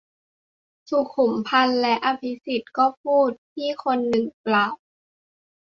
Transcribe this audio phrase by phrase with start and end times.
[0.89, 4.73] สุขุมพันธุ์และอภิสิทธิ์ ก็พูด- พี่คนหนึ่งกล่าว